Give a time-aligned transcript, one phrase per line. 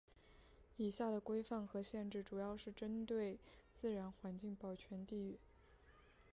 [0.77, 3.37] 以下的规范和限制主要是针对
[3.71, 5.39] 自然环境保全地域。